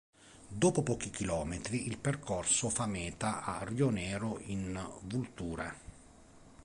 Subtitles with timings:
[0.47, 5.75] Dopo pochi chilometri, il percorso fa meta a Rionero in Vulture.